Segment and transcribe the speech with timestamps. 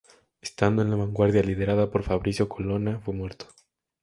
[0.41, 3.45] Estando en la vanguardia liderada por Fabricio Colonna, fue muerto.